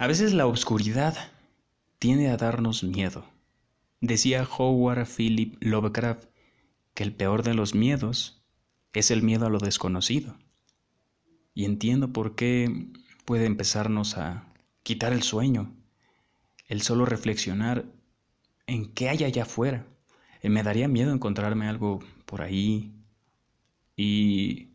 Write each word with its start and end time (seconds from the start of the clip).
A 0.00 0.06
veces 0.06 0.32
la 0.32 0.46
oscuridad 0.46 1.14
tiende 1.98 2.30
a 2.30 2.38
darnos 2.38 2.82
miedo. 2.82 3.26
Decía 4.00 4.48
Howard 4.56 5.06
Philip 5.06 5.62
Lovecraft 5.62 6.24
que 6.94 7.02
el 7.02 7.12
peor 7.12 7.42
de 7.42 7.52
los 7.52 7.74
miedos 7.74 8.42
es 8.94 9.10
el 9.10 9.22
miedo 9.22 9.44
a 9.44 9.50
lo 9.50 9.58
desconocido. 9.58 10.38
Y 11.52 11.66
entiendo 11.66 12.14
por 12.14 12.34
qué 12.34 12.86
puede 13.26 13.44
empezarnos 13.44 14.16
a 14.16 14.46
quitar 14.84 15.12
el 15.12 15.22
sueño, 15.22 15.70
el 16.66 16.80
solo 16.80 17.04
reflexionar 17.04 17.84
en 18.66 18.94
qué 18.94 19.10
hay 19.10 19.24
allá 19.24 19.42
afuera. 19.42 19.84
Eh, 20.40 20.48
me 20.48 20.62
daría 20.62 20.88
miedo 20.88 21.12
encontrarme 21.12 21.68
algo 21.68 22.00
por 22.24 22.40
ahí 22.40 22.90
y 23.96 24.70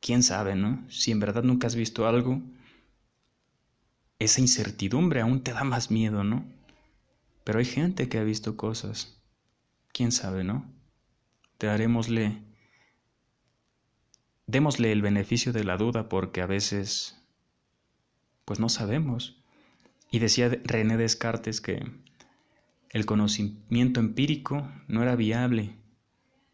quién 0.00 0.24
sabe, 0.24 0.56
¿no? 0.56 0.84
Si 0.90 1.12
en 1.12 1.20
verdad 1.20 1.44
nunca 1.44 1.68
has 1.68 1.76
visto 1.76 2.08
algo, 2.08 2.42
esa 4.18 4.40
incertidumbre 4.40 5.20
aún 5.20 5.42
te 5.42 5.52
da 5.52 5.64
más 5.64 5.90
miedo, 5.90 6.24
¿no? 6.24 6.44
Pero 7.44 7.58
hay 7.58 7.64
gente 7.64 8.08
que 8.08 8.18
ha 8.18 8.24
visto 8.24 8.56
cosas. 8.56 9.22
¿Quién 9.92 10.12
sabe, 10.12 10.44
no? 10.44 10.70
Te 11.58 11.66
darémosle 11.66 12.42
démosle 14.46 14.92
el 14.92 15.02
beneficio 15.02 15.52
de 15.52 15.64
la 15.64 15.76
duda 15.76 16.08
porque 16.08 16.40
a 16.40 16.46
veces 16.46 17.20
pues 18.44 18.60
no 18.60 18.68
sabemos. 18.68 19.42
Y 20.10 20.20
decía 20.20 20.48
René 20.64 20.96
Descartes 20.96 21.60
que 21.60 21.84
el 22.90 23.06
conocimiento 23.06 24.00
empírico 24.00 24.70
no 24.86 25.02
era 25.02 25.16
viable, 25.16 25.76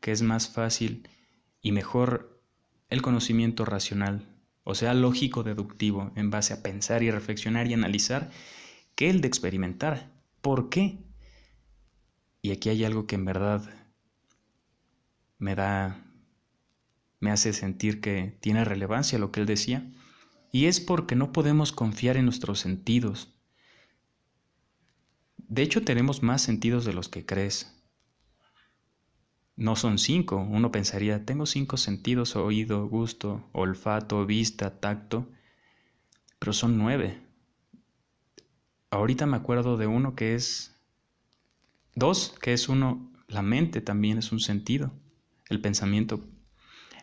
que 0.00 0.10
es 0.10 0.22
más 0.22 0.48
fácil 0.48 1.08
y 1.60 1.72
mejor 1.72 2.40
el 2.88 3.02
conocimiento 3.02 3.64
racional, 3.64 4.26
o 4.64 4.74
sea, 4.74 4.94
lógico 4.94 5.42
deductivo, 5.42 6.12
en 6.16 6.30
base 6.30 6.54
a 6.54 6.62
pensar 6.62 7.02
y 7.02 7.10
reflexionar 7.10 7.66
y 7.66 7.74
analizar, 7.74 8.30
que 8.94 9.10
el 9.10 9.20
de 9.20 9.28
experimentar. 9.28 10.12
¿Por 10.40 10.68
qué? 10.68 10.98
Y 12.42 12.52
aquí 12.52 12.68
hay 12.68 12.84
algo 12.84 13.06
que 13.06 13.16
en 13.16 13.24
verdad 13.24 13.68
me 15.38 15.54
da, 15.54 16.04
me 17.20 17.30
hace 17.30 17.52
sentir 17.52 18.00
que 18.00 18.38
tiene 18.40 18.64
relevancia 18.64 19.18
lo 19.18 19.32
que 19.32 19.40
él 19.40 19.46
decía, 19.46 19.90
y 20.52 20.66
es 20.66 20.80
porque 20.80 21.16
no 21.16 21.32
podemos 21.32 21.72
confiar 21.72 22.16
en 22.16 22.26
nuestros 22.26 22.60
sentidos. 22.60 23.34
De 25.36 25.62
hecho, 25.62 25.82
tenemos 25.82 26.22
más 26.22 26.42
sentidos 26.42 26.84
de 26.84 26.92
los 26.92 27.08
que 27.08 27.26
crees. 27.26 27.81
No 29.56 29.76
son 29.76 29.98
cinco. 29.98 30.36
Uno 30.36 30.72
pensaría, 30.72 31.24
tengo 31.24 31.46
cinco 31.46 31.76
sentidos, 31.76 32.36
oído, 32.36 32.86
gusto, 32.88 33.48
olfato, 33.52 34.24
vista, 34.26 34.80
tacto, 34.80 35.28
pero 36.38 36.52
son 36.52 36.78
nueve. 36.78 37.20
Ahorita 38.90 39.26
me 39.26 39.36
acuerdo 39.36 39.76
de 39.76 39.86
uno 39.86 40.14
que 40.14 40.34
es 40.34 40.76
dos, 41.94 42.34
que 42.40 42.52
es 42.52 42.68
uno, 42.68 43.10
la 43.28 43.42
mente 43.42 43.80
también 43.80 44.18
es 44.18 44.32
un 44.32 44.40
sentido, 44.40 44.92
el 45.48 45.60
pensamiento 45.60 46.24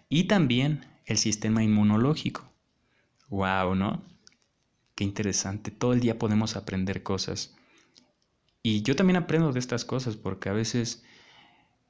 y 0.07 0.25
también 0.25 0.85
el 1.05 1.17
sistema 1.17 1.63
inmunológico. 1.63 2.51
Wow, 3.29 3.75
¿no? 3.75 4.03
Qué 4.95 5.03
interesante. 5.03 5.71
Todo 5.71 5.93
el 5.93 5.99
día 5.99 6.19
podemos 6.19 6.55
aprender 6.55 7.03
cosas. 7.03 7.55
Y 8.61 8.81
yo 8.81 8.95
también 8.95 9.17
aprendo 9.17 9.53
de 9.53 9.59
estas 9.59 9.85
cosas 9.85 10.17
porque 10.17 10.49
a 10.49 10.53
veces 10.53 11.03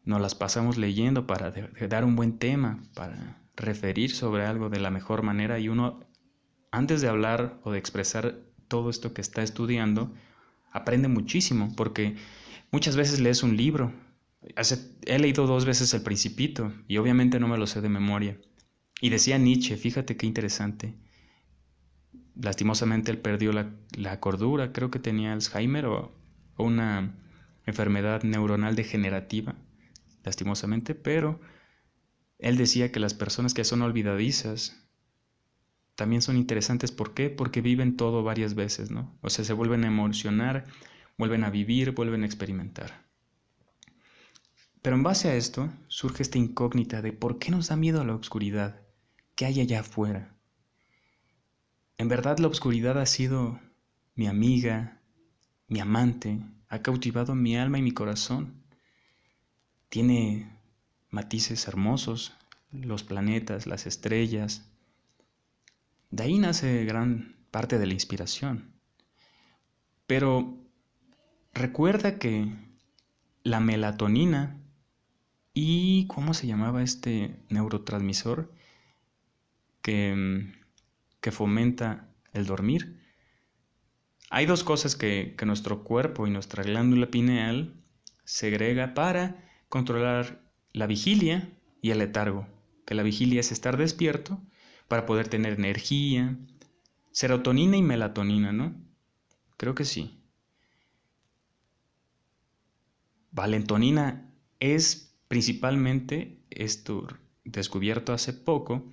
nos 0.03 0.21
las 0.21 0.35
pasamos 0.35 0.77
leyendo 0.77 1.27
para 1.27 1.51
dar 1.51 2.05
un 2.05 2.15
buen 2.15 2.37
tema, 2.37 2.81
para 2.93 3.39
referir 3.55 4.11
sobre 4.11 4.45
algo 4.45 4.69
de 4.69 4.79
la 4.79 4.89
mejor 4.89 5.21
manera 5.21 5.59
y 5.59 5.69
uno, 5.69 5.99
antes 6.71 7.01
de 7.01 7.09
hablar 7.09 7.59
o 7.63 7.71
de 7.71 7.79
expresar 7.79 8.39
todo 8.67 8.89
esto 8.89 9.13
que 9.13 9.21
está 9.21 9.43
estudiando, 9.43 10.13
aprende 10.71 11.07
muchísimo 11.07 11.73
porque 11.75 12.15
muchas 12.71 12.95
veces 12.95 13.19
lees 13.19 13.43
un 13.43 13.57
libro. 13.57 13.93
he 15.05 15.19
leído 15.19 15.47
dos 15.47 15.65
veces 15.65 15.93
El 15.93 16.01
Principito 16.01 16.73
y 16.87 16.97
obviamente 16.97 17.39
no 17.39 17.47
me 17.47 17.57
lo 17.57 17.67
sé 17.67 17.81
de 17.81 17.89
memoria. 17.89 18.37
Y 19.01 19.09
decía 19.09 19.37
Nietzsche, 19.37 19.77
fíjate 19.77 20.17
qué 20.17 20.25
interesante. 20.25 20.95
Lastimosamente 22.35 23.11
él 23.11 23.17
perdió 23.17 23.51
la, 23.51 24.19
cordura, 24.19 24.71
creo 24.71 24.89
que 24.91 24.99
tenía 24.99 25.33
Alzheimer 25.33 25.85
o 25.85 26.13
una 26.57 27.15
enfermedad 27.65 28.23
neuronal 28.23 28.75
degenerativa 28.75 29.55
lastimosamente, 30.23 30.95
pero 30.95 31.39
él 32.37 32.57
decía 32.57 32.91
que 32.91 32.99
las 32.99 33.13
personas 33.13 33.53
que 33.53 33.63
son 33.63 33.81
olvidadizas 33.81 34.85
también 35.95 36.21
son 36.21 36.37
interesantes. 36.37 36.91
¿Por 36.91 37.13
qué? 37.13 37.29
Porque 37.29 37.61
viven 37.61 37.97
todo 37.97 38.23
varias 38.23 38.55
veces, 38.55 38.89
¿no? 38.89 39.17
O 39.21 39.29
sea, 39.29 39.43
se 39.43 39.53
vuelven 39.53 39.83
a 39.83 39.87
emocionar, 39.87 40.65
vuelven 41.17 41.43
a 41.43 41.49
vivir, 41.49 41.91
vuelven 41.91 42.23
a 42.23 42.25
experimentar. 42.25 43.05
Pero 44.81 44.95
en 44.95 45.03
base 45.03 45.27
a 45.27 45.35
esto 45.35 45.69
surge 45.89 46.23
esta 46.23 46.37
incógnita 46.37 47.01
de 47.01 47.11
por 47.11 47.37
qué 47.37 47.51
nos 47.51 47.67
da 47.67 47.75
miedo 47.75 47.99
a 47.99 48.05
la 48.05 48.15
oscuridad, 48.15 48.79
qué 49.35 49.45
hay 49.45 49.59
allá 49.59 49.81
afuera. 49.81 50.37
En 51.97 52.07
verdad 52.07 52.39
la 52.39 52.47
oscuridad 52.47 52.97
ha 52.97 53.05
sido 53.05 53.59
mi 54.15 54.27
amiga, 54.27 55.01
mi 55.67 55.81
amante, 55.81 56.39
ha 56.69 56.81
cautivado 56.81 57.35
mi 57.35 57.57
alma 57.57 57.77
y 57.77 57.81
mi 57.81 57.91
corazón. 57.91 58.58
Tiene 59.89 60.55
matices 61.09 61.67
hermosos, 61.67 62.33
los 62.71 63.03
planetas, 63.03 63.65
las 63.65 63.87
estrellas. 63.87 64.69
De 66.11 66.23
ahí 66.23 66.37
nace 66.37 66.85
gran 66.85 67.35
parte 67.51 67.79
de 67.79 67.87
la 67.87 67.93
inspiración. 67.93 68.73
Pero 70.05 70.57
recuerda 71.53 72.19
que 72.19 72.51
la 73.43 73.59
melatonina 73.59 74.61
y 75.53 76.05
¿cómo 76.07 76.33
se 76.33 76.47
llamaba 76.47 76.83
este 76.83 77.35
neurotransmisor 77.49 78.53
que, 79.81 80.53
que 81.19 81.31
fomenta 81.31 82.09
el 82.33 82.45
dormir? 82.45 82.99
Hay 84.29 84.45
dos 84.45 84.63
cosas 84.63 84.95
que, 84.95 85.33
que 85.35 85.45
nuestro 85.47 85.83
cuerpo 85.83 86.27
y 86.27 86.29
nuestra 86.29 86.63
glándula 86.63 87.07
pineal 87.07 87.73
segrega 88.23 88.93
para 88.93 89.48
controlar 89.69 90.41
la 90.73 90.87
vigilia 90.87 91.49
y 91.81 91.91
el 91.91 91.99
letargo, 91.99 92.47
que 92.85 92.95
la 92.95 93.03
vigilia 93.03 93.39
es 93.39 93.51
estar 93.51 93.77
despierto 93.77 94.41
para 94.87 95.05
poder 95.05 95.27
tener 95.27 95.53
energía, 95.53 96.37
serotonina 97.11 97.77
y 97.77 97.81
melatonina, 97.81 98.51
¿no? 98.51 98.75
Creo 99.57 99.75
que 99.75 99.85
sí. 99.85 100.19
Valentonina 103.31 104.33
es 104.59 105.15
principalmente 105.27 106.41
esto 106.49 107.07
descubierto 107.45 108.13
hace 108.13 108.33
poco, 108.33 108.89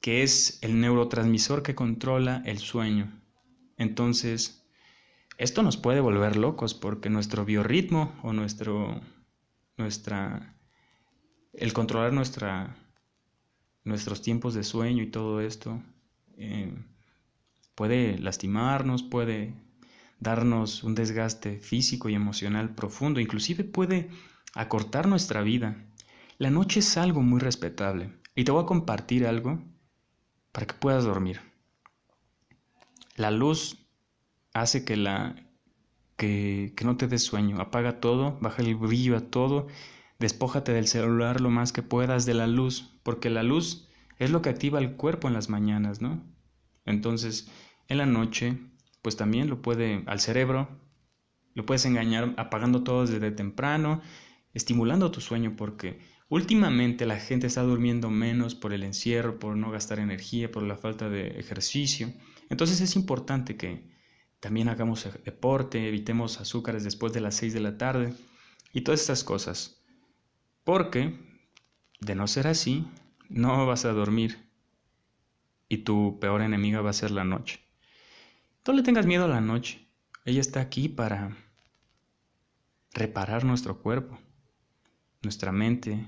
que 0.00 0.22
es 0.22 0.58
el 0.62 0.80
neurotransmisor 0.80 1.62
que 1.62 1.74
controla 1.74 2.42
el 2.46 2.58
sueño. 2.58 3.20
Entonces, 3.76 4.64
esto 5.36 5.62
nos 5.62 5.76
puede 5.76 6.00
volver 6.00 6.36
locos 6.36 6.74
porque 6.74 7.10
nuestro 7.10 7.44
biorritmo 7.44 8.18
o 8.22 8.32
nuestro 8.32 9.00
nuestra, 9.78 10.54
el 11.52 11.72
controlar 11.72 12.12
nuestra, 12.12 12.76
nuestros 13.84 14.22
tiempos 14.22 14.54
de 14.54 14.64
sueño 14.64 15.02
y 15.02 15.10
todo 15.10 15.40
esto 15.40 15.82
eh, 16.36 16.74
puede 17.74 18.18
lastimarnos, 18.18 19.02
puede 19.02 19.54
darnos 20.20 20.82
un 20.82 20.94
desgaste 20.94 21.58
físico 21.58 22.08
y 22.08 22.14
emocional 22.14 22.74
profundo, 22.74 23.20
inclusive 23.20 23.64
puede 23.64 24.10
acortar 24.54 25.06
nuestra 25.06 25.42
vida. 25.42 25.76
La 26.38 26.50
noche 26.50 26.80
es 26.80 26.96
algo 26.96 27.22
muy 27.22 27.40
respetable 27.40 28.12
y 28.34 28.44
te 28.44 28.52
voy 28.52 28.62
a 28.62 28.66
compartir 28.66 29.26
algo 29.26 29.60
para 30.52 30.66
que 30.66 30.74
puedas 30.74 31.04
dormir. 31.04 31.40
La 33.16 33.30
luz 33.30 33.78
hace 34.54 34.84
que 34.84 34.96
la 34.96 35.36
que, 36.18 36.74
no 36.84 36.98
te 36.98 37.06
des 37.06 37.22
sueño. 37.22 37.60
Apaga 37.60 38.00
todo, 38.00 38.36
baja 38.42 38.60
el 38.62 38.74
brillo 38.74 39.16
a 39.16 39.20
todo, 39.20 39.68
despójate 40.18 40.72
del 40.72 40.88
celular 40.88 41.40
lo 41.40 41.48
más 41.48 41.72
que 41.72 41.82
puedas 41.82 42.26
de 42.26 42.34
la 42.34 42.46
luz, 42.46 42.92
porque 43.02 43.30
la 43.30 43.42
luz 43.42 43.88
es 44.18 44.30
lo 44.30 44.42
que 44.42 44.50
activa 44.50 44.80
el 44.80 44.96
cuerpo 44.96 45.28
en 45.28 45.34
las 45.34 45.48
mañanas, 45.48 46.02
¿no? 46.02 46.22
Entonces, 46.84 47.48
en 47.86 47.98
la 47.98 48.06
noche, 48.06 48.58
pues 49.00 49.16
también 49.16 49.48
lo 49.48 49.62
puede, 49.62 50.02
al 50.06 50.20
cerebro, 50.20 50.68
lo 51.54 51.64
puedes 51.64 51.86
engañar 51.86 52.34
apagando 52.36 52.82
todo 52.82 53.06
desde 53.06 53.30
temprano, 53.30 54.02
estimulando 54.54 55.12
tu 55.12 55.20
sueño, 55.20 55.54
porque 55.56 56.00
últimamente 56.28 57.06
la 57.06 57.20
gente 57.20 57.46
está 57.46 57.62
durmiendo 57.62 58.10
menos 58.10 58.56
por 58.56 58.72
el 58.72 58.82
encierro, 58.82 59.38
por 59.38 59.56
no 59.56 59.70
gastar 59.70 60.00
energía, 60.00 60.50
por 60.50 60.64
la 60.64 60.76
falta 60.76 61.08
de 61.08 61.38
ejercicio. 61.38 62.12
Entonces 62.50 62.80
es 62.80 62.96
importante 62.96 63.56
que, 63.56 63.97
también 64.40 64.68
hagamos 64.68 65.06
e-, 65.06 65.12
deporte, 65.24 65.88
evitemos 65.88 66.40
azúcares 66.40 66.84
después 66.84 67.12
de 67.12 67.20
las 67.20 67.34
6 67.36 67.54
de 67.54 67.60
la 67.60 67.78
tarde 67.78 68.14
y 68.72 68.82
todas 68.82 69.00
estas 69.00 69.24
cosas. 69.24 69.82
Porque, 70.64 71.18
de 72.00 72.14
no 72.14 72.26
ser 72.26 72.46
así, 72.46 72.86
no 73.28 73.66
vas 73.66 73.84
a 73.84 73.92
dormir 73.92 74.48
y 75.68 75.78
tu 75.78 76.18
peor 76.20 76.42
enemiga 76.42 76.80
va 76.80 76.90
a 76.90 76.94
ser 76.94 77.10
la 77.10 77.24
noche. 77.24 77.60
No 78.66 78.74
le 78.74 78.82
tengas 78.82 79.06
miedo 79.06 79.24
a 79.24 79.28
la 79.28 79.40
noche. 79.40 79.86
Ella 80.24 80.40
está 80.40 80.60
aquí 80.60 80.88
para 80.88 81.36
reparar 82.92 83.44
nuestro 83.44 83.80
cuerpo, 83.80 84.18
nuestra 85.22 85.52
mente, 85.52 86.06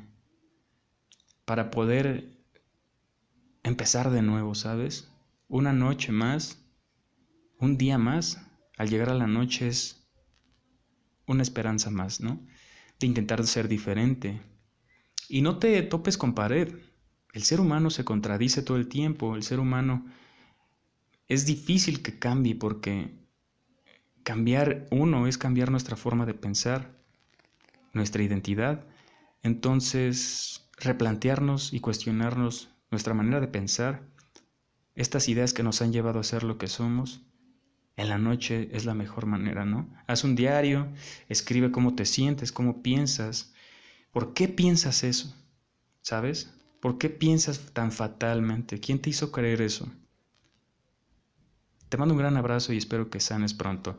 para 1.44 1.70
poder 1.70 2.36
empezar 3.62 4.10
de 4.10 4.22
nuevo, 4.22 4.54
¿sabes? 4.54 5.10
Una 5.48 5.72
noche 5.72 6.12
más, 6.12 6.62
un 7.60 7.76
día 7.76 7.98
más, 7.98 8.40
al 8.78 8.88
llegar 8.88 9.10
a 9.10 9.14
la 9.14 9.26
noche 9.26 9.68
es 9.68 10.08
una 11.26 11.42
esperanza 11.42 11.90
más, 11.90 12.20
¿no? 12.20 12.40
De 12.98 13.06
intentar 13.06 13.46
ser 13.46 13.68
diferente. 13.68 14.40
Y 15.28 15.42
no 15.42 15.58
te 15.58 15.80
topes 15.82 16.18
con 16.18 16.34
pared. 16.34 16.74
El 17.32 17.42
ser 17.42 17.60
humano 17.60 17.90
se 17.90 18.04
contradice 18.04 18.62
todo 18.62 18.76
el 18.76 18.88
tiempo, 18.88 19.36
el 19.36 19.42
ser 19.42 19.60
humano 19.60 20.06
es 21.28 21.46
difícil 21.46 22.02
que 22.02 22.18
cambie 22.18 22.56
porque 22.56 23.14
cambiar 24.24 24.88
uno 24.90 25.28
es 25.28 25.38
cambiar 25.38 25.70
nuestra 25.70 25.96
forma 25.96 26.26
de 26.26 26.34
pensar, 26.34 26.98
nuestra 27.92 28.22
identidad. 28.22 28.86
Entonces, 29.42 30.68
replantearnos 30.78 31.72
y 31.72 31.80
cuestionarnos 31.80 32.70
nuestra 32.90 33.14
manera 33.14 33.40
de 33.40 33.46
pensar, 33.48 34.02
estas 34.94 35.28
ideas 35.28 35.52
que 35.54 35.62
nos 35.62 35.82
han 35.82 35.92
llevado 35.92 36.18
a 36.18 36.24
ser 36.24 36.42
lo 36.42 36.58
que 36.58 36.66
somos, 36.66 37.29
en 38.00 38.08
la 38.08 38.18
noche 38.18 38.68
es 38.72 38.84
la 38.84 38.94
mejor 38.94 39.26
manera, 39.26 39.64
¿no? 39.64 39.88
Haz 40.06 40.24
un 40.24 40.34
diario, 40.34 40.88
escribe 41.28 41.70
cómo 41.70 41.94
te 41.94 42.06
sientes, 42.06 42.50
cómo 42.50 42.82
piensas, 42.82 43.52
por 44.10 44.32
qué 44.32 44.48
piensas 44.48 45.04
eso, 45.04 45.34
¿sabes? 46.00 46.50
¿Por 46.80 46.96
qué 46.96 47.10
piensas 47.10 47.72
tan 47.72 47.92
fatalmente? 47.92 48.80
¿Quién 48.80 49.00
te 49.00 49.10
hizo 49.10 49.30
creer 49.30 49.60
eso? 49.60 49.92
Te 51.90 51.98
mando 51.98 52.14
un 52.14 52.20
gran 52.20 52.36
abrazo 52.36 52.72
y 52.72 52.78
espero 52.78 53.10
que 53.10 53.20
sanes 53.20 53.52
pronto. 53.52 53.98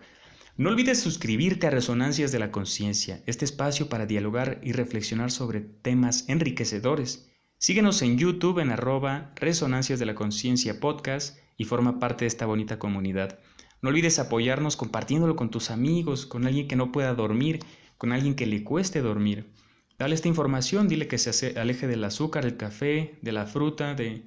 No 0.58 0.70
olvides 0.70 1.00
suscribirte 1.00 1.68
a 1.68 1.72
Resonancias 1.72 2.32
de 2.32 2.40
la 2.40 2.52
Conciencia, 2.52 3.22
este 3.28 3.46
espacio 3.46 3.88
para 3.88 4.06
dialogar 4.06 4.60
y 4.64 4.72
reflexionar 4.72 5.32
sobre 5.32 5.62
temas 5.62 6.28
enriquecedores. 6.28 7.30
Síguenos 7.58 8.02
en 8.02 8.18
YouTube 8.18 8.60
en 8.60 8.72
arroba 8.72 9.32
Resonancias 9.36 10.00
de 10.00 10.08
la 10.08 10.16
Conciencia 10.16 10.80
Podcast 10.80 11.38
y 11.56 11.66
forma 11.66 12.00
parte 12.00 12.26
de 12.26 12.30
esta 12.30 12.48
bonita 12.48 12.80
comunidad. 12.80 13.40
No 13.82 13.90
olvides 13.90 14.20
apoyarnos 14.20 14.76
compartiéndolo 14.78 15.36
con 15.36 15.50
tus 15.50 15.72
amigos, 15.72 16.26
con 16.28 16.46
alguien 16.46 16.68
que 16.68 16.76
no 16.76 16.92
pueda 16.92 17.16
dormir, 17.16 17.60
con 17.98 18.12
alguien 18.12 18.36
que 18.36 18.46
le 18.46 18.64
cueste 18.64 19.02
dormir. 19.02 19.52
Dale 19.98 20.16
esta 20.16 20.28
información, 20.28 20.88
dile 20.88 21.08
que 21.08 21.18
se 21.18 21.60
aleje 21.60 21.88
del 21.88 22.04
azúcar, 22.04 22.44
del 22.44 22.58
café, 22.58 23.18
de 23.22 23.32
la 23.32 23.46
fruta, 23.46 23.96
de 23.96 24.26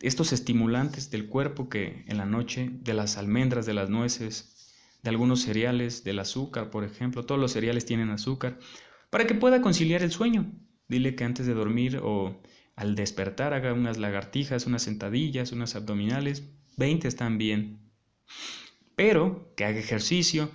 estos 0.00 0.32
estimulantes 0.32 1.10
del 1.10 1.26
cuerpo 1.26 1.68
que 1.68 2.04
en 2.06 2.18
la 2.18 2.26
noche, 2.26 2.70
de 2.70 2.94
las 2.94 3.16
almendras, 3.16 3.66
de 3.66 3.74
las 3.74 3.88
nueces, 3.88 4.74
de 5.02 5.10
algunos 5.10 5.42
cereales, 5.42 6.04
del 6.04 6.18
azúcar, 6.18 6.70
por 6.70 6.84
ejemplo, 6.84 7.24
todos 7.24 7.40
los 7.40 7.52
cereales 7.52 7.86
tienen 7.86 8.10
azúcar, 8.10 8.58
para 9.08 9.26
que 9.26 9.34
pueda 9.34 9.62
conciliar 9.62 10.02
el 10.02 10.12
sueño. 10.12 10.52
Dile 10.88 11.14
que 11.14 11.24
antes 11.24 11.46
de 11.46 11.54
dormir 11.54 12.00
o 12.02 12.40
al 12.74 12.94
despertar 12.94 13.54
haga 13.54 13.72
unas 13.72 13.96
lagartijas, 13.96 14.66
unas 14.66 14.82
sentadillas, 14.82 15.52
unas 15.52 15.76
abdominales, 15.76 16.44
20 16.76 17.08
están 17.08 17.38
bien. 17.38 17.80
Pero 18.96 19.52
que 19.56 19.64
haga 19.64 19.78
ejercicio, 19.78 20.50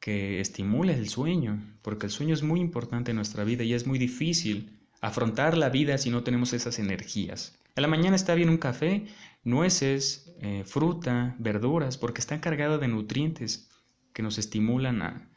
que 0.00 0.40
estimule 0.40 0.94
el 0.94 1.08
sueño, 1.08 1.62
porque 1.82 2.06
el 2.06 2.12
sueño 2.12 2.32
es 2.32 2.42
muy 2.42 2.60
importante 2.60 3.10
en 3.10 3.16
nuestra 3.16 3.44
vida 3.44 3.64
y 3.64 3.74
es 3.74 3.86
muy 3.86 3.98
difícil 3.98 4.80
afrontar 5.00 5.56
la 5.56 5.68
vida 5.68 5.98
si 5.98 6.10
no 6.10 6.22
tenemos 6.22 6.52
esas 6.52 6.78
energías. 6.78 7.58
En 7.76 7.82
la 7.82 7.88
mañana 7.88 8.16
está 8.16 8.34
bien 8.34 8.48
un 8.48 8.58
café, 8.58 9.06
nueces, 9.44 10.34
eh, 10.40 10.64
fruta, 10.64 11.34
verduras, 11.38 11.98
porque 11.98 12.20
están 12.20 12.40
cargadas 12.40 12.80
de 12.80 12.88
nutrientes 12.88 13.70
que 14.12 14.22
nos 14.22 14.38
estimulan 14.38 15.02
a, 15.02 15.28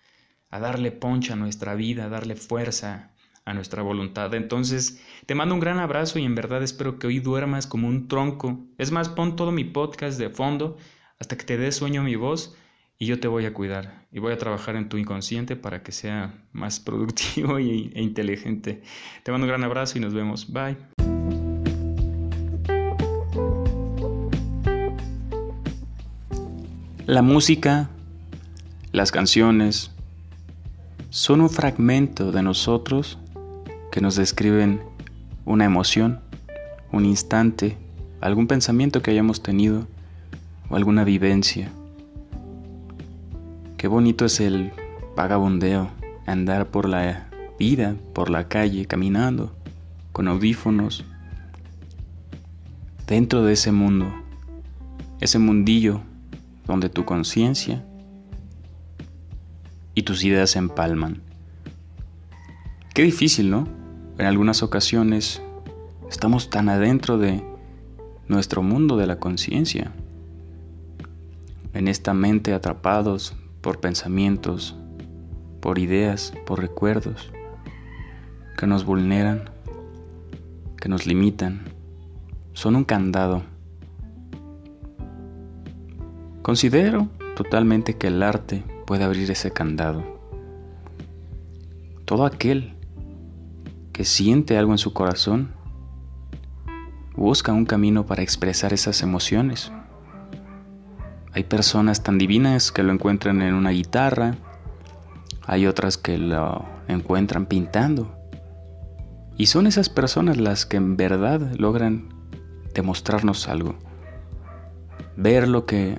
a 0.50 0.59
darle 0.59 0.91
poncha 0.91 1.33
a 1.33 1.38
nuestra 1.38 1.75
vida, 1.75 2.05
a 2.05 2.09
darle 2.09 2.35
fuerza 2.35 3.11
a 3.45 3.53
nuestra 3.53 3.81
voluntad. 3.81 4.33
Entonces, 4.33 5.01
te 5.25 5.35
mando 5.35 5.55
un 5.55 5.59
gran 5.59 5.79
abrazo 5.79 6.19
y 6.19 6.23
en 6.23 6.35
verdad 6.35 6.63
espero 6.63 7.00
que 7.00 7.07
hoy 7.07 7.19
duermas 7.19 7.67
como 7.67 7.88
un 7.88 8.07
tronco. 8.07 8.65
Es 8.77 8.91
más, 8.91 9.09
pon 9.09 9.35
todo 9.35 9.51
mi 9.51 9.65
podcast 9.65 10.19
de 10.19 10.29
fondo 10.29 10.77
hasta 11.24 11.38
que 11.38 11.46
te 11.46 11.58
dé 11.58 11.72
sueño 11.72 12.04
mi 12.04 12.18
voz 12.18 12.54
y 13.00 13.06
yo 13.06 13.18
te 13.18 13.30
voy 13.30 13.46
a 13.46 13.54
cuidar 13.54 14.06
y 14.12 14.20
voy 14.20 14.34
a 14.34 14.38
trabajar 14.38 14.75
en 14.75 14.90
tu 14.90 14.98
inconsciente 14.98 15.56
para 15.56 15.81
que 15.81 15.94
sea 15.94 16.44
más 16.52 16.80
productivo 16.81 17.60
e 17.60 17.92
inteligente. 17.96 18.84
Te 19.24 19.31
mando 19.31 19.46
un 19.46 19.48
gran 19.48 19.64
abrazo 19.64 19.98
y 19.98 20.02
nos 20.02 20.14
vemos. 20.14 20.52
Bye. 20.52 20.75
La 27.06 27.22
música, 27.22 27.90
las 28.92 29.14
canciones, 29.14 29.92
son 31.10 31.40
un 31.40 31.50
fragmento 31.50 32.34
de 32.34 32.44
nosotros 32.44 33.18
que 33.94 34.02
nos 34.02 34.18
describen 34.18 34.81
una 35.46 35.64
emoción, 35.64 36.20
un 36.92 37.06
instante, 37.06 37.78
algún 38.20 38.48
pensamiento 38.48 39.02
que 39.02 39.12
hayamos 39.12 39.42
tenido 39.42 39.88
alguna 40.75 41.04
vivencia. 41.04 41.72
Qué 43.78 43.88
bonito 43.88 44.25
es 44.25 44.40
el 44.40 44.72
vagabundeo, 45.16 45.90
andar 46.25 46.68
por 46.68 46.88
la 46.88 47.30
vida, 47.60 47.96
por 48.14 48.30
la 48.30 48.48
calle, 48.48 48.86
caminando, 48.86 49.52
con 50.12 50.28
audífonos, 50.28 51.06
dentro 53.08 53.44
de 53.44 53.54
ese 53.54 53.72
mundo, 53.72 54.14
ese 55.20 55.40
mundillo 55.40 56.02
donde 56.66 56.90
tu 56.90 57.06
conciencia 57.06 57.86
y 59.94 60.04
tus 60.04 60.24
ideas 60.24 60.52
se 60.52 60.60
empalman. 60.60 61.22
Qué 62.94 63.04
difícil, 63.04 63.50
¿no? 63.50 63.68
En 64.18 64.25
algunas 64.25 64.64
ocasiones 64.64 65.42
estamos 66.10 66.50
tan 66.50 66.70
adentro 66.70 67.18
de 67.18 67.44
nuestro 68.28 68.64
mundo 68.64 68.98
de 68.98 69.08
la 69.08 69.20
conciencia, 69.20 69.92
en 71.74 71.88
esta 71.88 72.14
mente 72.14 72.54
atrapados 72.54 73.36
por 73.62 73.80
pensamientos, 73.80 74.75
por 75.60 75.80
ideas, 75.80 76.34
por 76.46 76.60
recuerdos 76.60 77.31
que 78.58 78.68
nos 78.68 78.86
vulneran, 78.86 79.50
que 80.78 80.90
nos 80.90 81.08
limitan, 81.08 81.64
son 82.54 82.75
un 82.75 82.84
candado. 82.84 83.44
Considero 86.42 87.10
totalmente 87.36 87.96
que 87.96 88.08
el 88.08 88.22
arte 88.22 88.63
puede 88.86 89.03
abrir 89.03 89.32
ese 89.32 89.51
candado. 89.51 90.03
Todo 92.06 92.25
aquel 92.25 92.74
que 93.92 94.06
siente 94.06 94.58
algo 94.58 94.74
en 94.74 94.77
su 94.77 94.94
corazón 94.94 95.51
busca 97.15 97.53
un 97.53 97.65
camino 97.65 98.06
para 98.06 98.22
expresar 98.22 98.74
esas 98.74 99.01
emociones 99.01 99.72
hay 101.34 101.44
personas 101.44 102.04
tan 102.04 102.20
divinas 102.20 102.72
que 102.72 102.84
lo 102.84 102.94
encuentran 102.94 103.42
en 103.42 103.56
una 103.56 103.72
guitarra, 103.72 104.36
hay 105.42 105.66
otras 105.66 105.98
que 105.98 106.20
lo 106.20 106.63
encuentran 106.88 107.48
pintando. 107.48 108.16
Y 109.36 109.48
son 109.48 109.66
esas 109.66 109.90
personas 109.90 110.38
las 110.38 110.68
que 110.68 110.78
en 110.78 110.96
verdad 110.96 111.42
logran 111.58 112.10
demostrarnos 112.75 113.48
algo. 113.48 113.75
Ver 115.18 115.48
lo 115.48 115.66
que 115.66 115.98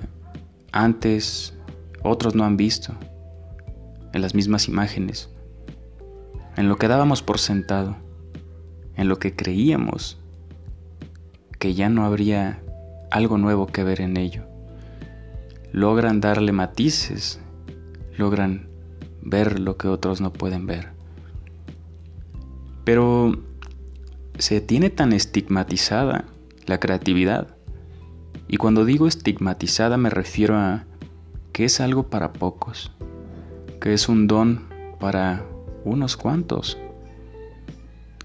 antes 0.71 1.53
otros 2.01 2.33
no 2.33 2.45
han 2.45 2.55
visto, 2.55 2.93
en 4.13 4.21
las 4.21 4.35
mismas 4.35 4.69
imágenes, 4.69 5.29
en 6.55 6.69
lo 6.69 6.77
que 6.77 6.87
dábamos 6.87 7.21
por 7.21 7.39
sentado, 7.39 7.97
en 8.95 9.09
lo 9.09 9.19
que 9.19 9.35
creíamos 9.35 10.17
que 11.59 11.73
ya 11.73 11.89
no 11.89 12.05
habría 12.05 12.61
algo 13.11 13.37
nuevo 13.37 13.67
que 13.67 13.83
ver 13.83 13.99
en 13.99 14.15
ello 14.15 14.54
logran 15.75 16.21
darle 16.21 16.53
matices, 16.53 17.41
logran 18.17 18.69
ver 19.21 19.59
lo 19.59 19.75
que 19.75 19.89
otros 19.89 20.21
no 20.21 20.31
pueden 20.31 20.65
ver. 20.65 20.93
Pero 22.85 23.43
se 24.37 24.61
tiene 24.61 24.89
tan 24.89 25.11
estigmatizada 25.11 26.23
la 26.65 26.79
creatividad. 26.79 27.57
Y 28.47 28.55
cuando 28.55 28.85
digo 28.85 29.05
estigmatizada 29.05 29.97
me 29.97 30.09
refiero 30.09 30.55
a 30.55 30.85
que 31.51 31.65
es 31.65 31.81
algo 31.81 32.03
para 32.03 32.31
pocos, 32.31 32.93
que 33.81 33.93
es 33.93 34.07
un 34.07 34.27
don 34.27 34.69
para 34.97 35.45
unos 35.83 36.15
cuantos. 36.15 36.77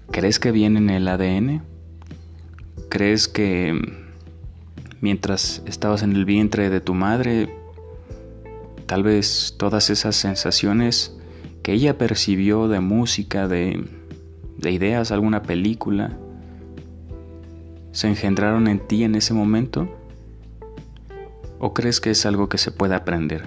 ¿Crees 0.09 0.39
que 0.39 0.53
viene 0.53 0.79
en 0.79 0.89
el 0.89 1.05
ADN? 1.05 1.63
¿Crees 2.87 3.27
que 3.27 3.77
mientras 5.01 5.63
estabas 5.65 6.03
en 6.03 6.15
el 6.15 6.25
vientre 6.25 6.69
de 6.69 6.79
tu 6.79 6.93
madre, 6.93 7.53
tal 8.85 9.03
vez 9.03 9.55
todas 9.57 9.89
esas 9.89 10.15
sensaciones 10.15 11.17
que 11.63 11.73
ella 11.73 11.97
percibió 11.97 12.67
de 12.67 12.79
música, 12.79 13.47
de, 13.47 13.83
de 14.57 14.71
ideas, 14.71 15.11
alguna 15.11 15.41
película, 15.41 16.17
se 17.91 18.07
engendraron 18.07 18.67
en 18.67 18.79
ti 18.79 19.03
en 19.03 19.15
ese 19.15 19.33
momento. 19.33 19.89
¿O 21.59 21.73
crees 21.73 21.99
que 21.99 22.11
es 22.11 22.25
algo 22.25 22.49
que 22.49 22.57
se 22.57 22.71
puede 22.71 22.95
aprender? 22.95 23.43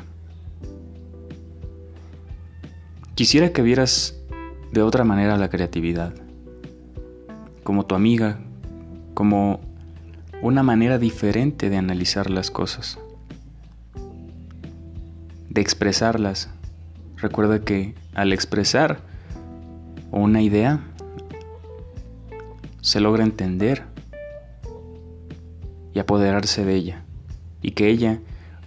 Quisiera 3.15 3.53
que 3.53 3.63
vieras 3.63 4.21
de 4.73 4.83
otra 4.83 5.05
manera 5.05 5.37
la 5.37 5.51
creatividad, 5.51 6.15
como 7.63 7.87
tu 7.87 7.95
amiga, 7.95 8.41
como 9.15 9.61
una 10.45 10.63
manera 10.63 10.99
diferente 10.99 11.71
de 11.71 11.79
analizar 11.79 12.29
las 12.29 12.51
cosas, 12.51 12.99
de 15.49 15.63
expresarlas. 15.63 16.51
Recuerda 17.17 17.61
que 17.61 17.95
al 18.15 18.31
expresar 18.31 19.01
una 20.11 20.43
idea, 20.43 20.81
se 22.83 23.01
logra 23.01 23.25
entender 23.25 23.85
y 25.95 25.99
apoderarse 25.99 26.67
de 26.67 26.75
ella 26.75 27.05
y 27.63 27.71
que 27.71 27.89
ella 27.89 28.21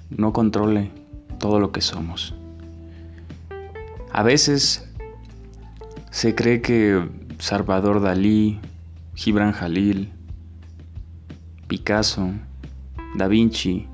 no 0.10 0.34
controle 0.34 0.89
todo 1.38 1.60
lo 1.60 1.72
que 1.72 1.81
somos. 1.81 2.34
A 4.12 4.24
veces 4.24 4.89
se 6.10 6.34
cree 6.34 6.62
que 6.62 7.07
Salvador 7.38 8.01
Dalí, 8.01 8.60
Gibran 9.13 9.51
Jalil, 9.51 10.16
Picasso, 11.67 12.31
Da 13.15 13.27
Vinci 13.27 13.88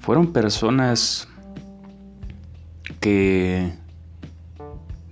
fueron 0.00 0.32
personas 0.32 1.28
que 3.00 3.72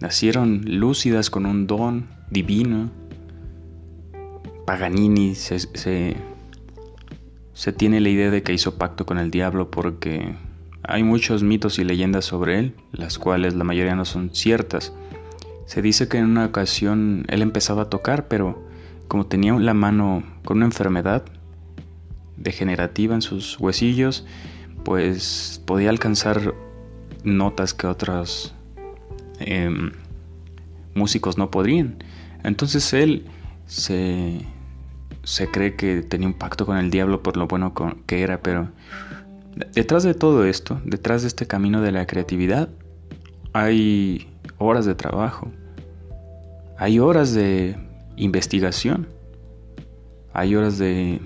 nacieron 0.01 0.63
lúcidas 0.65 1.31
con 1.31 1.47
un 1.47 1.67
don 1.67 2.09
divino. 2.31 2.91
Paganini 4.67 5.35
se, 5.35 5.59
se, 5.61 6.17
tiene 7.73 8.01
la 8.01 8.09
idea 8.09 8.31
de 8.31 8.43
que 8.43 8.53
hizo 8.53 8.77
pacto 8.77 9.07
con 9.07 9.19
el 9.19 9.31
diablo 9.31 9.71
porque 9.71 10.35
hay 10.83 11.03
muchos 11.03 11.43
mitos 11.43 11.79
y 11.79 11.85
leyendas 11.85 12.25
sobre 12.25 12.59
él, 12.59 12.75
las 12.93 13.19
cuales 13.19 13.55
la 13.55 13.65
mayoría 13.65 13.95
no 13.95 14.05
son 14.05 14.35
ciertas. 14.35 14.93
Se 15.67 15.83
dice 15.83 16.09
que 16.09 16.19
en 16.19 16.25
una 16.25 16.47
ocasión 16.47 17.25
él 17.29 17.43
empezaba 17.43 17.83
a 17.83 17.91
tocar, 17.91 18.27
pero 18.29 18.67
como 19.07 19.27
tenía 19.27 19.55
la 19.55 19.75
mano 19.75 20.23
con 20.45 20.59
una 20.59 20.67
enfermedad 20.67 21.25
degenerativa 22.39 23.15
en 23.15 23.23
sus 23.23 23.59
huesillos, 23.61 24.25
pues 24.85 25.63
podía 25.67 25.91
alcanzar 25.91 26.55
notas 27.25 27.75
que 27.75 27.87
otros 27.87 28.55
em, 29.41 29.93
músicos 30.95 31.39
no 31.39 31.51
podrían. 31.51 32.03
Entonces 32.45 32.93
él 32.93 33.27
se, 33.67 34.41
se 35.25 35.51
cree 35.51 35.77
que 35.77 36.03
tenía 36.03 36.29
un 36.29 36.35
pacto 36.35 36.67
con 36.67 36.77
el 36.77 36.91
diablo 36.91 37.23
por 37.23 37.37
lo 37.37 37.47
bueno 37.47 37.75
que 38.07 38.23
era, 38.23 38.41
pero 38.43 38.71
detrás 39.75 40.03
de 40.05 40.15
todo 40.15 40.45
esto, 40.45 40.81
detrás 40.85 41.23
de 41.23 41.29
este 41.29 41.47
camino 41.47 41.81
de 41.81 41.93
la 41.93 42.07
creatividad, 42.07 42.69
hay 43.53 44.29
horas 44.59 44.87
de 44.87 44.95
trabajo, 44.95 45.51
hay 46.77 46.99
horas 47.01 47.35
de 47.35 47.77
investigación, 48.17 49.09
hay 50.33 50.55
horas 50.55 50.79
de 50.79 51.21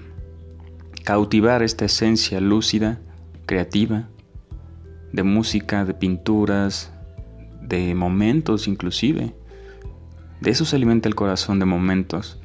cautivar 1.05 1.63
esta 1.63 1.85
esencia 1.85 2.41
lúcida, 2.41 3.01
creativa, 3.47 4.09
de 5.13 5.23
música, 5.23 5.85
de 5.85 5.95
pinturas, 5.95 6.93
de 7.61 7.95
momentos 7.95 8.69
inclusive. 8.69 9.35
De 10.41 10.51
eso 10.51 10.65
se 10.65 10.77
alimenta 10.77 11.09
el 11.09 11.15
corazón 11.15 11.59
de 11.59 11.67
momentos 11.67 12.43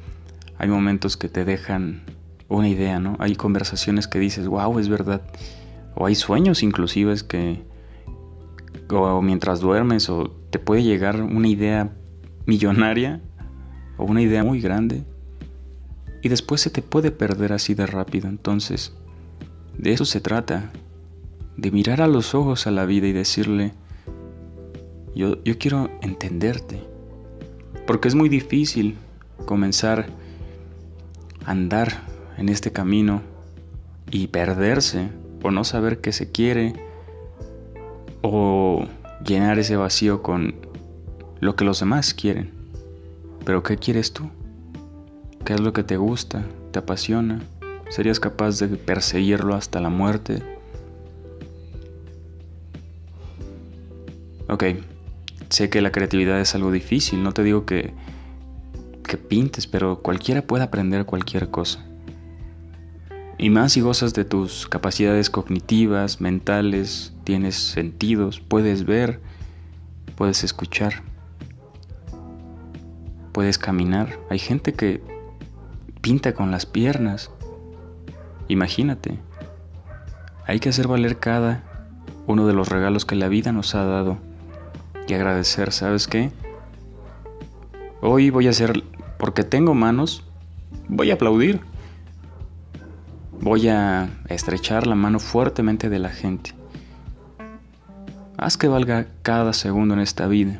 hay 0.58 0.68
momentos 0.68 1.16
que 1.16 1.28
te 1.28 1.44
dejan 1.44 2.02
una 2.48 2.68
idea, 2.68 2.98
¿no? 2.98 3.16
Hay 3.20 3.36
conversaciones 3.36 4.08
que 4.08 4.18
dices, 4.18 4.48
wow, 4.48 4.78
es 4.80 4.88
verdad. 4.88 5.22
O 5.94 6.06
hay 6.06 6.16
sueños 6.16 6.64
inclusive 6.64 7.14
que, 7.28 7.62
o 8.90 9.22
mientras 9.22 9.60
duermes, 9.60 10.10
o 10.10 10.30
te 10.50 10.58
puede 10.58 10.82
llegar 10.82 11.22
una 11.22 11.46
idea 11.46 11.92
millonaria 12.44 13.20
o 13.98 14.04
una 14.04 14.20
idea 14.20 14.42
muy 14.42 14.60
grande 14.60 15.04
después 16.28 16.60
se 16.60 16.70
te 16.70 16.82
puede 16.82 17.10
perder 17.10 17.52
así 17.52 17.74
de 17.74 17.86
rápido. 17.86 18.28
Entonces, 18.28 18.92
de 19.76 19.92
eso 19.92 20.04
se 20.04 20.20
trata, 20.20 20.70
de 21.56 21.70
mirar 21.70 22.00
a 22.00 22.08
los 22.08 22.34
ojos 22.34 22.66
a 22.66 22.70
la 22.70 22.86
vida 22.86 23.06
y 23.06 23.12
decirle, 23.12 23.72
yo, 25.14 25.42
yo 25.44 25.58
quiero 25.58 25.90
entenderte, 26.02 26.82
porque 27.86 28.08
es 28.08 28.14
muy 28.14 28.28
difícil 28.28 28.96
comenzar 29.44 30.06
andar 31.48 32.02
en 32.36 32.50
este 32.50 32.72
camino 32.72 33.22
y 34.10 34.26
perderse 34.28 35.08
o 35.42 35.50
no 35.50 35.64
saber 35.64 36.00
qué 36.00 36.12
se 36.12 36.30
quiere 36.30 36.74
o 38.22 38.86
llenar 39.24 39.58
ese 39.58 39.76
vacío 39.76 40.22
con 40.22 40.56
lo 41.40 41.56
que 41.56 41.64
los 41.64 41.80
demás 41.80 42.12
quieren. 42.12 42.52
Pero 43.44 43.62
¿qué 43.62 43.76
quieres 43.76 44.12
tú? 44.12 44.28
¿Qué 45.44 45.54
es 45.54 45.60
lo 45.60 45.72
que 45.72 45.82
te 45.82 45.96
gusta? 45.96 46.44
¿Te 46.72 46.78
apasiona? 46.78 47.40
¿Serías 47.90 48.20
capaz 48.20 48.58
de 48.58 48.68
perseguirlo 48.68 49.54
hasta 49.54 49.80
la 49.80 49.88
muerte? 49.88 50.42
Ok, 54.48 54.64
sé 55.48 55.70
que 55.70 55.80
la 55.80 55.92
creatividad 55.92 56.40
es 56.40 56.54
algo 56.54 56.70
difícil, 56.70 57.22
no 57.22 57.32
te 57.32 57.42
digo 57.42 57.66
que 57.66 57.92
que 59.08 59.16
pintes, 59.16 59.66
pero 59.66 60.00
cualquiera 60.00 60.42
puede 60.42 60.62
aprender 60.62 61.04
cualquier 61.04 61.50
cosa. 61.50 61.84
Y 63.38 63.50
más 63.50 63.72
si 63.72 63.80
gozas 63.80 64.14
de 64.14 64.24
tus 64.24 64.68
capacidades 64.68 65.30
cognitivas, 65.30 66.20
mentales, 66.20 67.14
tienes 67.24 67.56
sentidos, 67.56 68.40
puedes 68.40 68.84
ver, 68.84 69.20
puedes 70.14 70.44
escuchar, 70.44 71.02
puedes 73.32 73.58
caminar. 73.58 74.18
Hay 74.28 74.38
gente 74.38 74.74
que 74.74 75.02
pinta 76.08 76.32
con 76.32 76.50
las 76.50 76.64
piernas. 76.64 77.30
Imagínate. 78.48 79.18
Hay 80.46 80.58
que 80.58 80.70
hacer 80.70 80.88
valer 80.88 81.18
cada 81.18 81.62
uno 82.26 82.46
de 82.46 82.54
los 82.54 82.66
regalos 82.66 83.04
que 83.04 83.14
la 83.14 83.28
vida 83.28 83.52
nos 83.52 83.74
ha 83.74 83.84
dado 83.84 84.16
y 85.06 85.12
agradecer, 85.12 85.70
¿sabes 85.70 86.08
qué? 86.08 86.30
Hoy 88.00 88.30
voy 88.30 88.46
a 88.46 88.50
hacer 88.50 88.84
porque 89.18 89.44
tengo 89.44 89.74
manos, 89.74 90.24
voy 90.88 91.10
a 91.10 91.14
aplaudir. 91.14 91.60
Voy 93.42 93.68
a 93.68 94.08
estrechar 94.30 94.86
la 94.86 94.94
mano 94.94 95.18
fuertemente 95.18 95.90
de 95.90 95.98
la 95.98 96.08
gente. 96.08 96.54
Haz 98.38 98.56
que 98.56 98.66
valga 98.66 99.08
cada 99.20 99.52
segundo 99.52 99.92
en 99.92 100.00
esta 100.00 100.26
vida. 100.26 100.58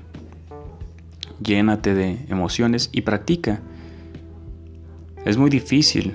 Llénate 1.43 1.95
de 1.95 2.27
emociones 2.29 2.91
y 2.93 3.01
practica. 3.01 3.63
Es 5.29 5.37
muy 5.37 5.51
difícil 5.51 6.15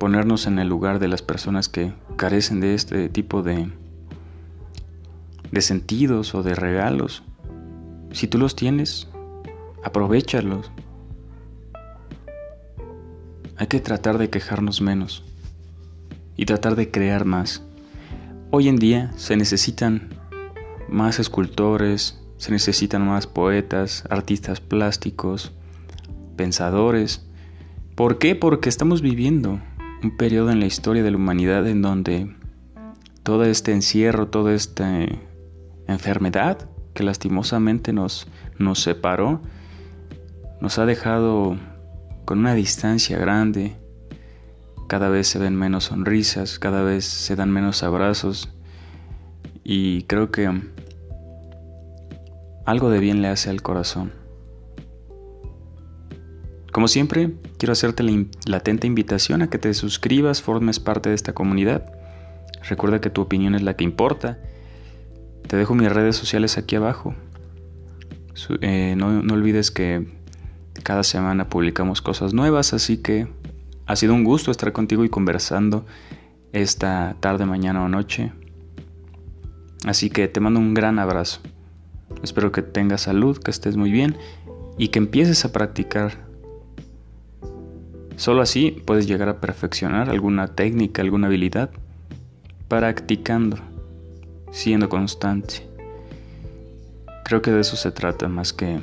ponernos 0.00 0.48
en 0.48 0.58
el 0.58 0.66
lugar 0.66 0.98
de 0.98 1.06
las 1.06 1.22
personas 1.22 1.68
que 1.68 1.92
carecen 2.16 2.58
de 2.58 2.74
este 2.74 3.08
tipo 3.08 3.44
de, 3.44 3.70
de 5.52 5.60
sentidos 5.60 6.34
o 6.34 6.42
de 6.42 6.56
regalos. 6.56 7.22
Si 8.10 8.26
tú 8.26 8.36
los 8.36 8.56
tienes, 8.56 9.06
aprovechalos, 9.84 10.72
hay 13.56 13.68
que 13.68 13.78
tratar 13.78 14.18
de 14.18 14.28
quejarnos 14.28 14.80
menos 14.80 15.22
y 16.36 16.44
tratar 16.44 16.74
de 16.74 16.90
crear 16.90 17.26
más. 17.26 17.62
Hoy 18.50 18.66
en 18.66 18.74
día 18.74 19.12
se 19.16 19.36
necesitan 19.36 20.08
más 20.88 21.20
escultores, 21.20 22.18
se 22.38 22.50
necesitan 22.50 23.06
más 23.06 23.28
poetas, 23.28 24.02
artistas 24.10 24.60
plásticos, 24.60 25.52
pensadores. 26.34 27.27
¿Por 27.98 28.18
qué? 28.18 28.36
Porque 28.36 28.68
estamos 28.68 29.02
viviendo 29.02 29.58
un 30.04 30.16
periodo 30.16 30.52
en 30.52 30.60
la 30.60 30.66
historia 30.66 31.02
de 31.02 31.10
la 31.10 31.16
humanidad 31.16 31.66
en 31.66 31.82
donde 31.82 32.32
todo 33.24 33.42
este 33.42 33.72
encierro, 33.72 34.28
toda 34.28 34.54
esta 34.54 35.04
enfermedad 35.88 36.70
que 36.94 37.02
lastimosamente 37.02 37.92
nos, 37.92 38.28
nos 38.56 38.78
separó, 38.78 39.42
nos 40.60 40.78
ha 40.78 40.86
dejado 40.86 41.56
con 42.24 42.38
una 42.38 42.54
distancia 42.54 43.18
grande. 43.18 43.74
Cada 44.86 45.08
vez 45.08 45.26
se 45.26 45.40
ven 45.40 45.56
menos 45.56 45.86
sonrisas, 45.86 46.60
cada 46.60 46.84
vez 46.84 47.04
se 47.04 47.34
dan 47.34 47.50
menos 47.50 47.82
abrazos 47.82 48.48
y 49.64 50.04
creo 50.04 50.30
que 50.30 50.48
algo 52.64 52.90
de 52.90 53.00
bien 53.00 53.22
le 53.22 53.26
hace 53.26 53.50
al 53.50 53.60
corazón. 53.60 54.27
Como 56.78 56.86
siempre, 56.86 57.32
quiero 57.56 57.72
hacerte 57.72 58.04
la 58.04 58.24
latente 58.46 58.86
invitación 58.86 59.42
a 59.42 59.50
que 59.50 59.58
te 59.58 59.74
suscribas, 59.74 60.42
formes 60.42 60.78
parte 60.78 61.08
de 61.08 61.16
esta 61.16 61.32
comunidad. 61.32 61.92
Recuerda 62.68 63.00
que 63.00 63.10
tu 63.10 63.20
opinión 63.20 63.56
es 63.56 63.62
la 63.62 63.74
que 63.74 63.82
importa. 63.82 64.38
Te 65.48 65.56
dejo 65.56 65.74
mis 65.74 65.90
redes 65.90 66.14
sociales 66.14 66.56
aquí 66.56 66.76
abajo. 66.76 67.16
Eh, 68.60 68.94
no 68.96 69.34
olvides 69.34 69.72
que 69.72 70.06
cada 70.84 71.02
semana 71.02 71.48
publicamos 71.48 72.00
cosas 72.00 72.32
nuevas, 72.32 72.72
así 72.72 72.98
que 72.98 73.26
ha 73.86 73.96
sido 73.96 74.14
un 74.14 74.22
gusto 74.22 74.52
estar 74.52 74.72
contigo 74.72 75.04
y 75.04 75.08
conversando 75.08 75.84
esta 76.52 77.16
tarde, 77.18 77.44
mañana 77.44 77.82
o 77.82 77.88
noche. 77.88 78.30
Así 79.84 80.10
que 80.10 80.28
te 80.28 80.38
mando 80.38 80.60
un 80.60 80.74
gran 80.74 81.00
abrazo. 81.00 81.40
Espero 82.22 82.52
que 82.52 82.62
tengas 82.62 83.00
salud, 83.00 83.36
que 83.36 83.50
estés 83.50 83.76
muy 83.76 83.90
bien 83.90 84.16
y 84.78 84.90
que 84.90 85.00
empieces 85.00 85.44
a 85.44 85.50
practicar. 85.50 86.27
Solo 88.18 88.42
así 88.42 88.82
puedes 88.84 89.06
llegar 89.06 89.28
a 89.28 89.40
perfeccionar 89.40 90.10
alguna 90.10 90.48
técnica, 90.48 91.02
alguna 91.02 91.28
habilidad, 91.28 91.70
practicando, 92.66 93.58
siendo 94.50 94.88
constante. 94.88 95.68
Creo 97.24 97.42
que 97.42 97.52
de 97.52 97.60
eso 97.60 97.76
se 97.76 97.92
trata 97.92 98.26
más 98.26 98.52
que, 98.52 98.80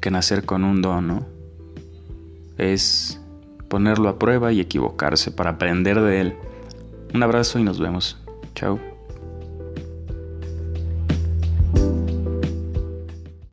que 0.00 0.10
nacer 0.10 0.44
con 0.44 0.64
un 0.64 0.82
don, 0.82 1.06
¿no? 1.06 1.26
Es 2.58 3.20
ponerlo 3.68 4.08
a 4.08 4.18
prueba 4.18 4.52
y 4.52 4.58
equivocarse 4.58 5.30
para 5.30 5.50
aprender 5.50 6.00
de 6.00 6.20
él. 6.20 6.34
Un 7.14 7.22
abrazo 7.22 7.60
y 7.60 7.62
nos 7.62 7.78
vemos. 7.78 8.18
Chao. 8.56 8.89